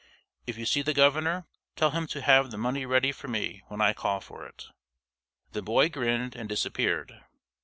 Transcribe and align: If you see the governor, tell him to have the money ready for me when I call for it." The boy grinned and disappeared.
If 0.47 0.57
you 0.57 0.65
see 0.65 0.81
the 0.81 0.95
governor, 0.95 1.45
tell 1.75 1.91
him 1.91 2.07
to 2.07 2.23
have 2.23 2.49
the 2.49 2.57
money 2.57 2.87
ready 2.87 3.11
for 3.11 3.27
me 3.27 3.61
when 3.67 3.81
I 3.81 3.93
call 3.93 4.19
for 4.19 4.47
it." 4.47 4.65
The 5.51 5.61
boy 5.61 5.89
grinned 5.89 6.35
and 6.35 6.49
disappeared. 6.49 7.23